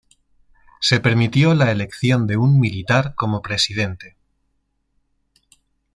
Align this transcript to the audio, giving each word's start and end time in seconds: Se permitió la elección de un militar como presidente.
Se 0.79 0.99
permitió 0.99 1.53
la 1.53 1.69
elección 1.69 2.25
de 2.25 2.35
un 2.35 2.59
militar 2.59 3.13
como 3.13 3.43
presidente. 3.43 4.17